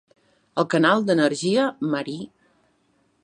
El 0.61 0.65
canal 0.75 1.05
d'energia 1.09 1.67
Marie. 1.91 2.29